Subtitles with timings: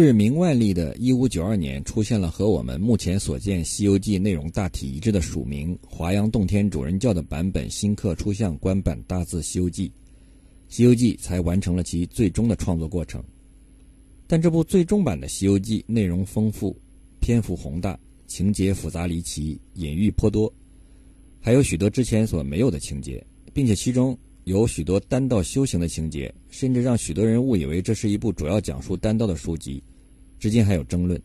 [0.00, 9.88] 至明万历的一五九二年，出现了和我们目前所见《西游记》内容大体一致的署名“华阳洞天主人教”的版本新刻出像官版大字《西游记》，
[10.68, 13.20] 《西游记》才完成了其最终的创作过程。
[14.28, 16.76] 但这部最终版的《西游记》内容丰富，
[17.20, 20.54] 篇幅宏大，情节复杂离奇，隐喻颇多，
[21.40, 23.20] 还有许多之前所没有的情节，
[23.52, 24.16] 并且其中。
[24.48, 29.82] 有许多单道修行的情节，甚至让许多人误以为这是一部主要讲述单道的书籍，
[30.38, 31.20] 至今还有争论。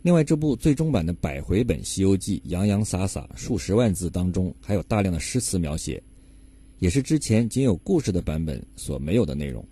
[0.00, 6.02] 另外，这部最终版的百回本《西游记》洋洋洒洒数十万字当中，还有大量的诗词描写，
[6.78, 9.62] 也是之前仅有故事的版本所没有的内容。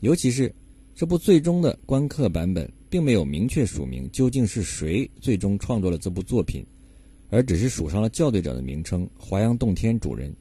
[0.00, 0.52] 尤其是
[0.92, 6.66] 这部最终的观刻版本，并没有明确署名究竟是谁最终创作了这部作品，
[7.28, 10.34] 而只是署上了校对者的名称“华阳洞天主人”。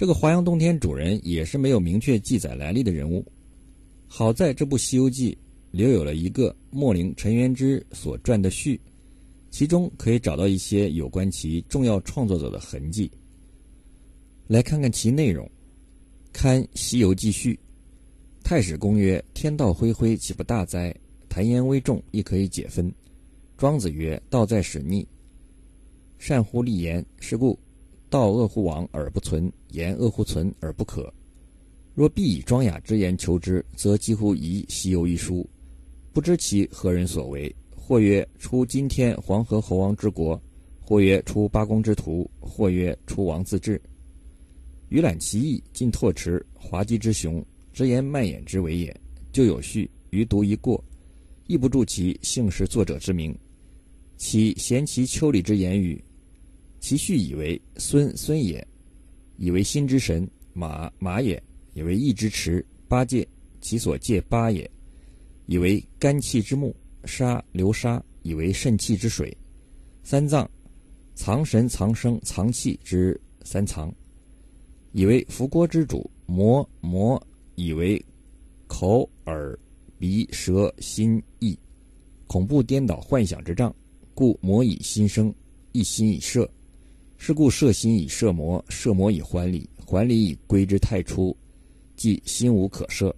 [0.00, 3.22] 这个华阳洞天主人也是没有明确记载来历的人物。
[4.08, 5.32] 好在这部《西游记》
[5.72, 8.80] 留有了一个莫陵陈元之所撰的序，
[9.50, 13.10] 其中可以找到一些有关其重要创作者的痕迹。
[14.46, 15.46] 来看看其内容。
[16.32, 17.60] 看《西游记》序，
[18.42, 20.96] 太史公曰：“天道恢恢，岂不大哉？
[21.28, 22.90] 谈言微重，亦可以解分。”
[23.54, 25.06] 庄子曰：“道在使逆，
[26.18, 27.58] 善乎立言，是故。”
[28.10, 31.10] 道恶乎亡而不存，言恶乎存而不可。
[31.94, 35.48] 若必以庄雅之言求之，则几乎宜西游一书，
[36.12, 37.54] 不知其何人所为。
[37.74, 40.40] 或曰出今天黄河猴王之国，
[40.80, 43.80] 或曰出八公之徒，或曰出王自治。
[44.90, 48.94] 余览其意，尽拓驰，滑稽之雄，直言蔓延之为也。
[49.32, 50.82] 就有序，余读一过，
[51.46, 53.36] 亦不注其姓氏作者之名，
[54.16, 56.02] 岂嫌其丘里之言语？
[56.80, 58.66] 其序以为孙孙也，
[59.36, 61.40] 以为心之神；马马也，
[61.74, 63.26] 以为义之池；八戒
[63.60, 64.68] 其所戒八也，
[65.44, 69.30] 以为肝气之木；沙流沙，以为肾气之水；
[70.02, 70.50] 三藏
[71.14, 73.94] 藏神藏生藏气之三藏，
[74.92, 77.22] 以为伏锅之主；魔魔
[77.56, 78.02] 以为
[78.66, 79.56] 口耳
[79.98, 81.56] 鼻舌心意，
[82.26, 83.74] 恐怖颠倒幻想之障，
[84.14, 85.32] 故魔以心生，
[85.72, 86.50] 一心以摄。
[87.22, 91.36] 是故摄心以摄魔，摄魔以还理，还理以归之太初，
[91.94, 93.14] 即心无可摄。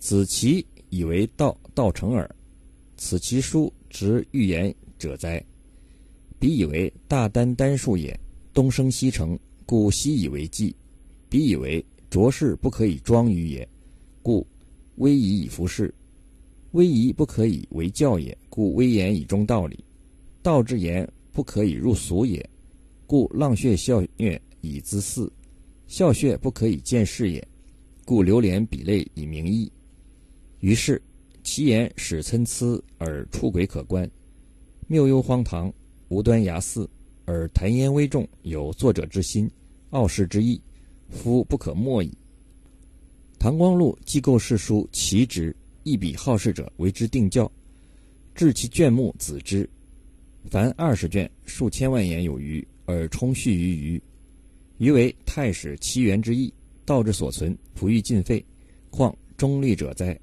[0.00, 2.28] 此其以为道道成耳，
[2.96, 5.40] 此其书直预言者哉？
[6.40, 8.18] 彼以为大丹丹术也，
[8.52, 10.74] 东升西成，故西以为纪；
[11.28, 13.66] 彼以为浊世不可以庄于也，
[14.20, 14.44] 故
[14.96, 15.88] 威仪以服饰；
[16.72, 19.76] 威仪不可以为教也，故威严以中道理；
[20.42, 22.44] 道之言不可以入俗也。
[23.10, 25.28] 故浪血笑虐以资嗣，
[25.88, 27.42] 笑谑不可以见世也；
[28.04, 29.68] 故流连比类以明义。
[30.60, 31.02] 于是
[31.42, 34.08] 其言使参差而出轨可观，
[34.86, 35.74] 谬幽荒唐，
[36.06, 36.88] 无端牙肆，
[37.24, 39.50] 而谈言微重，有作者之心，
[39.90, 40.62] 傲世之意，
[41.08, 42.16] 夫不可默矣。
[43.40, 47.50] 唐光禄既构世书其职，一笔好事者为之定教，
[48.36, 49.68] 至其卷目子之，
[50.48, 52.64] 凡二十卷，数千万言有余。
[52.90, 54.02] 而充蓄于余，
[54.78, 56.52] 余为太史七元之意，
[56.84, 58.44] 道之所存，不欲尽废，
[58.90, 60.18] 况中立者哉？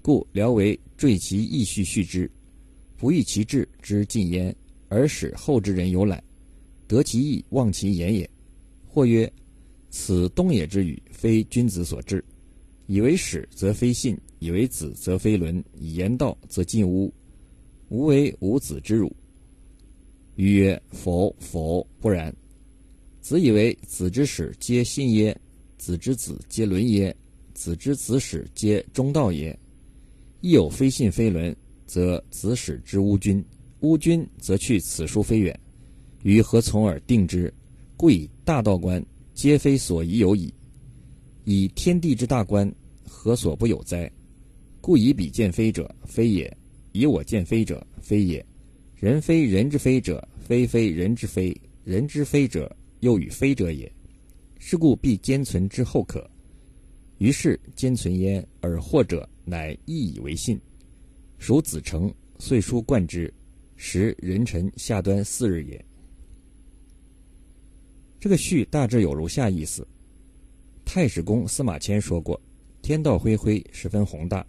[0.00, 2.30] 故聊为坠其意序序之，
[2.96, 4.54] 不欲其志之尽焉，
[4.88, 6.22] 而使后之人有览，
[6.86, 8.28] 得其意，忘其言也。
[8.86, 9.30] 或曰：
[9.90, 12.24] 此东野之语，非君子所至。
[12.86, 17.12] 以为始则非信，以为子则非伦，以言道则尽污，
[17.90, 19.14] 无为无子之辱。
[20.44, 22.34] 曰：“否，否，不然。
[23.20, 25.38] 子以为子之始皆信耶？
[25.76, 27.14] 子之子皆伦耶？
[27.54, 29.58] 子之子始皆中道耶？
[30.40, 31.54] 亦有非信非伦，
[31.86, 33.44] 则子始之乌君，
[33.80, 35.58] 乌君则去此书非远。
[36.22, 37.52] 于何从而定之？
[37.96, 39.04] 故以大道观，
[39.34, 40.54] 皆非所宜有矣。
[41.44, 42.72] 以天地之大观，
[43.04, 44.08] 何所不有哉？
[44.80, 46.48] 故以彼见非者，非也；
[46.92, 48.44] 以我见非者，非也。”
[49.00, 51.54] 人非人之非者，非非人之非；
[51.84, 53.90] 人之非者，又与非者也。
[54.58, 56.28] 是故必兼存之后可。
[57.18, 60.60] 于是兼存焉，而或者乃意以为信。
[61.38, 63.32] 属子成，遂书贯之，
[63.76, 65.84] 时人臣下端四日也。
[68.18, 69.86] 这个序大致有如下意思：
[70.84, 72.40] 太史公司马迁说过，
[72.82, 74.44] 天道恢恢，十分宏大，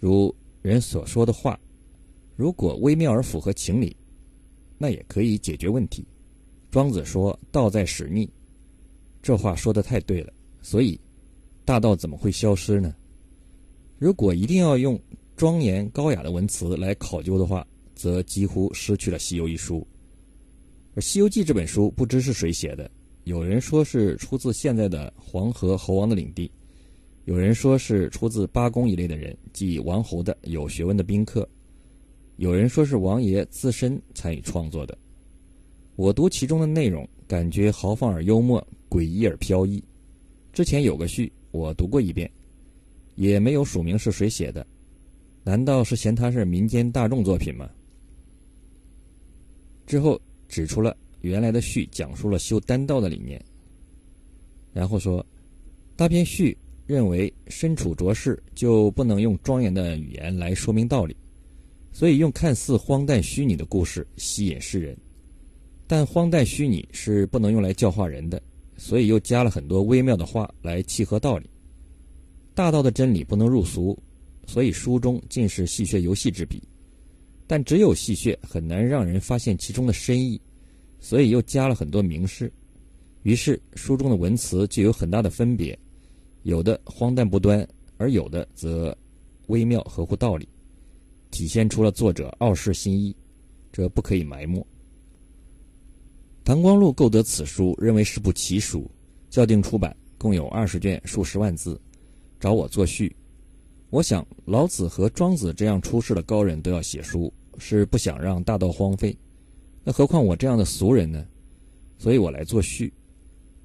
[0.00, 1.56] 如人所说的话。
[2.36, 3.96] 如果微妙而符合情理，
[4.78, 6.06] 那也可以解决问题。
[6.70, 8.28] 庄子说：“道在使逆。”
[9.22, 10.32] 这话说的太对了。
[10.62, 10.98] 所以，
[11.64, 12.94] 大道怎么会消失呢？
[13.98, 15.00] 如果一定要用
[15.36, 19.86] 庄严高雅的文辞来考究的话，则几乎失去了《西游》一书。
[20.94, 22.90] 而《西游记》这本书不知是谁写的，
[23.24, 26.50] 有人说是出自现在的黄河猴王的领地，
[27.26, 31.48] 有人说是出自八公一类的人，即王侯的有学问的宾客，
[32.42, 34.98] 有人说是王爷自身参与创作的。
[35.94, 39.80] 我读其中的内容，感觉豪放而幽默，诡异而飘逸。
[40.52, 42.28] 之前有个序，我读过一遍，
[43.14, 44.66] 也没有署名是谁写的，
[45.44, 47.70] 难道是嫌它是民间大众作品吗？
[49.86, 53.40] 之后指出了原来的序讲述了修丹道的理念，
[54.72, 55.24] 然后说，
[55.94, 61.16] 大篇序认为身处浊世就不能用庄严的语言来说明道理，
[61.92, 64.96] 所以用看似荒诞虚拟的故事吸引世人。
[65.86, 68.42] 但荒诞虚拟是不能用来教化人的，
[68.76, 71.50] 所以又加了很多微妙的话来契合道理。
[72.54, 73.98] 大道的真理不能入俗，
[74.46, 76.62] 所以书中尽是戏谑游戏之笔。
[77.46, 80.40] 但只有戏谑很难让人发现其中的深意，
[80.98, 82.50] 所以又加了很多明示。
[83.22, 85.78] 于是书中的文辞就有很大的分别，
[86.44, 87.66] 有的荒诞不端，
[87.98, 88.96] 而有的则
[89.48, 90.48] 微妙合乎道理，
[91.32, 93.16] 体现出了作者傲世心意，
[93.72, 94.64] 这不可以埋没。
[96.44, 98.88] 唐光禄购得此书，认为是部奇书，
[99.30, 101.80] 校订出版，共有二十卷，数十万字，
[102.38, 103.16] 找我作序。
[103.88, 109.16] 我想老子和庄子这样出世的高人都要写书，是不想让大道荒废，
[109.82, 111.26] 那何况我这样的俗人呢？
[111.96, 112.92] 所以我来作序，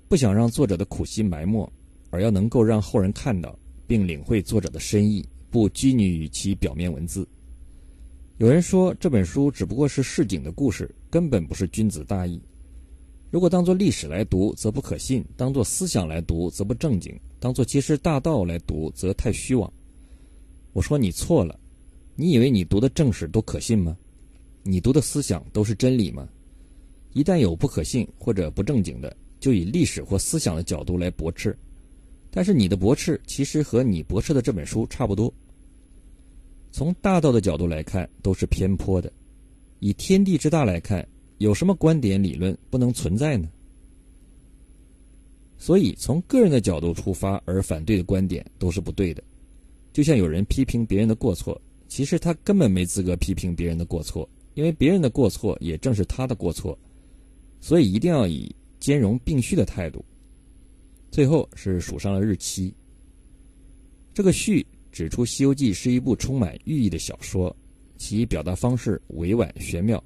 [0.07, 1.69] 不想让作者的苦心埋没，
[2.11, 7.27] 而要能够让后人看到并领会作者的深意，不拘泥于其表面文字。
[8.37, 12.39] 有人说这本书只不过是市井的故事，根本不是君子大义。
[13.31, 19.71] 如果当作历史来读，则不可信；当作思想来读，则不正经；当作揭示大道来读，则太虚妄。
[20.71, 21.59] 我说你错了，
[22.15, 23.97] 你以为你读的正史都可信吗？
[24.61, 26.29] 你读的思想都是真理吗？
[27.13, 31.57] 一旦有不可信或者不正经的，就以历史或思想的角度来驳斥。
[32.29, 35.33] 但是你的驳斥其实和你驳斥的这本书差不多。
[36.77, 39.09] 从大道的角度来看，都是偏颇的；
[39.79, 41.03] 以天地之大来看。
[41.39, 43.49] 有什么观点理论不能存在呢？
[45.57, 49.23] 所以从个人的角度出发而反对的观点都是不对的。
[49.91, 56.77] 就像有人批评别人的过错，其实他根本没资格批评别人的过错，因为别人的过错也正是他的过错。
[57.59, 60.05] 所以一定要以兼容并蓄的态度。
[61.09, 62.71] 最后是数上了日期。
[64.13, 64.63] 这个序
[64.97, 67.55] 指出，《西游记》是一部充满寓意的小说，
[67.97, 70.03] 其表达方式委婉玄妙。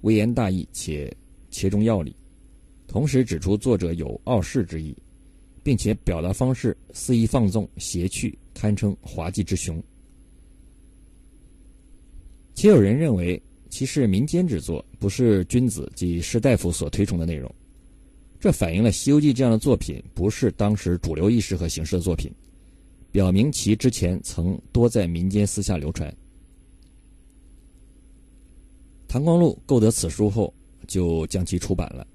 [0.00, 1.14] 微言大义且
[1.50, 2.16] 切中要理，
[2.86, 4.96] 同时指出作者有傲世之意，
[5.62, 9.84] 并且表达方式肆意放纵、邪趣，堪称滑稽之雄。
[12.54, 17.54] 且有人认为其是民间之作，不是君子及士大夫所推崇的内容。
[18.40, 22.32] 这反映了《西游记》这样的作品不是当时主流意识和形式的作品，
[23.12, 26.12] 表明其之前曾多在民间私下流传。
[29.06, 30.52] 唐光禄购得此书后，
[30.88, 32.06] 就将其出版了，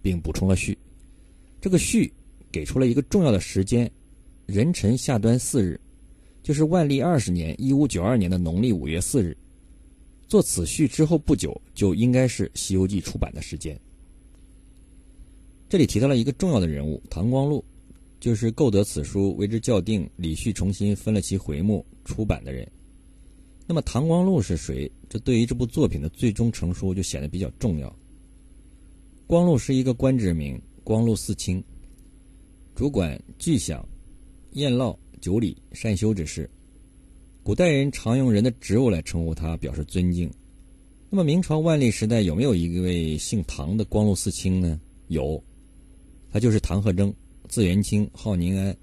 [0.00, 0.78] 并补充了序。
[1.60, 2.12] 这个序
[2.52, 3.90] 给出了一个重要的时间：
[4.46, 5.80] 壬辰下端四日，
[6.44, 9.36] 就是万历二十年（一五九二年）的农历五月四日。
[10.28, 13.78] 做此序之后不久，就应该是《西游记》出版的时间。
[15.68, 17.64] 这里提到了一个重要的人物唐光禄，
[18.18, 22.66] 就是购得此书为之校订、李旭重新分了其回目出版的人。
[23.66, 24.90] 那么唐光禄是谁？
[25.08, 27.94] 这对于这部作品的最终成书就显得比较重要。
[29.26, 31.62] 光禄是一个官职名，光禄寺卿，
[32.74, 33.86] 主管具享、
[34.52, 36.48] 宴烙、酒礼、善修之事。
[37.42, 40.30] 古代人常用人的职务来称呼他，表示尊敬。
[41.10, 44.80] 那么明朝万历时代有没有一位姓唐的光禄寺卿呢？
[45.08, 45.42] 有，
[46.30, 47.14] 他就是唐鹤征，
[47.48, 48.76] 字元清，号宁安，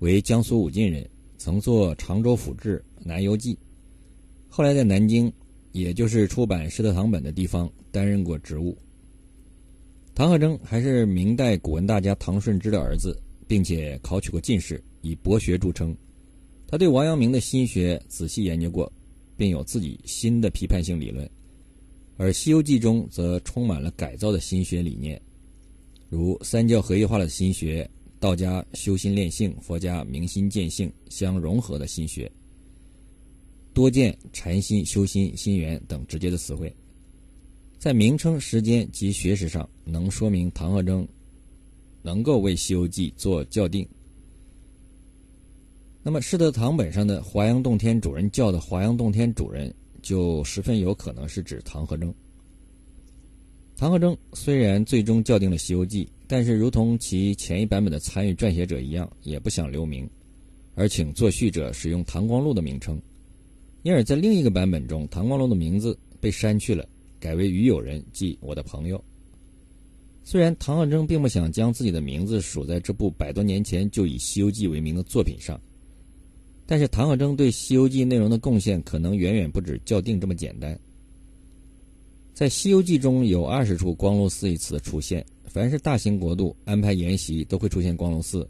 [0.00, 3.58] 为江苏武进人，曾做常州府志、南游记。
[4.48, 5.32] 后来在南京，
[5.72, 8.76] 也就是出版《师德堂本》的地方担任过职务。
[10.14, 13.16] 唐鹤征还是明代古文大家唐顺之的儿子，
[13.46, 15.96] 并且考取过进士，以博学著称。
[16.66, 18.92] 他对王阳明的心学仔细研究过，
[19.36, 21.28] 并有自己新的批判性理论。
[22.16, 25.20] 而《西游记》中则充满了改造的心学理念，
[26.10, 27.88] 如三教合一化的心学、
[28.18, 32.30] 道家修心炼性、佛家明心见性相融合的心学。
[33.72, 36.74] 多见禅心、修心、心源等直接的词汇，
[37.78, 41.06] 在名称、时间及学识上，能说明唐鹤征
[42.02, 43.88] 能够为《西游记》做校订。
[46.02, 52.12] 那么，师德堂本上的华阳洞天主人教的华阳洞天主人，就十分有可能是指唐和征。
[53.80, 60.06] 唐和征虽然最终校定了《西游记》，但是如同其前一版本的参与撰写者一样，也不想留名，
[60.74, 63.00] 而请作序者使用唐光禄的名称，
[63.82, 66.86] 因而，在另一个版本中，唐光禄的名字被删去了，
[67.18, 69.02] 改为于友人，即我的朋友。
[70.24, 75.58] 虽然唐和征并不想将自己的名字署在这部百多年前就以《西游记》为名的作品上。
[76.66, 80.78] 但是唐和征对《西游记》内容的贡献可能远远不止校订这么简单。
[82.32, 88.48] 在《西游记》中有二十处“光禄寺”一词的出现，凡是大型国度安排筵席都会出现光禄寺，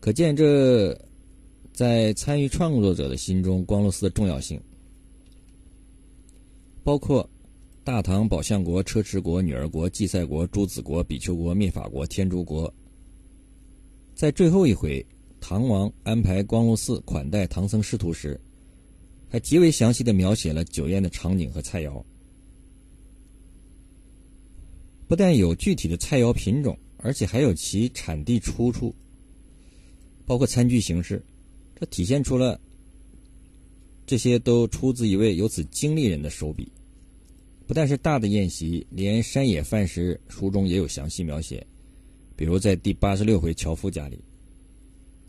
[0.00, 0.98] 可见这
[1.72, 4.60] 在参与创作者的心中，光禄寺的重要性。
[6.82, 7.28] 包括
[7.84, 12.72] 大唐宝相国、车迟国、女儿国、祭赛国、朱子国、比丘国、灭法国、天竺国，
[14.14, 15.04] 在最后一回。
[15.44, 18.40] 唐王安排光禄寺款待唐僧师徒时，
[19.28, 22.00] 还极为详细的描写了酒宴的场景和菜肴。
[25.12, 28.94] 不但有具体的菜肴品种，而且还有其产地出处，
[30.24, 31.22] 包括餐具形式，
[31.78, 32.58] 这体现出了
[34.06, 36.66] 这些都出自一位有此经历人的手笔。
[37.66, 41.62] 不但是大的宴席，连山野饭食，书中也有详细描写，
[42.34, 44.18] 比如在第八十六回樵夫家里。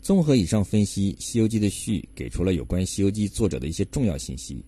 [0.00, 4.54] 综合以上分析，《西游记》的序给出了有关《西游记》作者的一些重要信息。《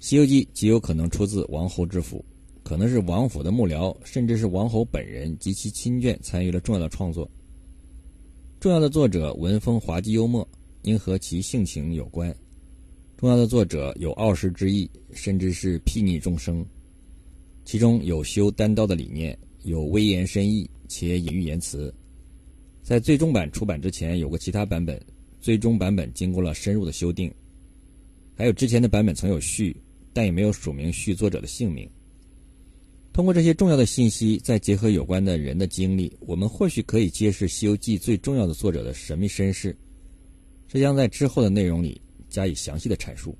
[0.00, 2.24] 西游记》极有可能出自王侯之府，
[2.66, 7.30] 可能是王府的幕僚，甚至是王侯本人及其亲眷参与了重要的创作。
[8.58, 10.46] 重要的作者文风滑稽幽默，
[10.82, 12.36] 应和其性情有关。
[13.16, 16.66] 重要的作者有傲世之意，甚至是睥睨众生。
[17.64, 21.94] 其中有修单刀的理念，有微言深意，且隐喻言辞。
[22.82, 25.00] 在最终版出版之前，有过其他版本。
[25.40, 27.32] 最终版本经过了深入的修订，
[28.34, 29.80] 还有之前的版本曾有序，
[30.12, 31.88] 但也没有署名序作者的姓名。
[33.16, 39.74] 通过这些重要的信息，再结合有关的人的经历，我们或许可以揭示《西游记》最重要的作者的神秘身世。
[40.68, 43.34] 这将在之后的内容里加以详细的阐述。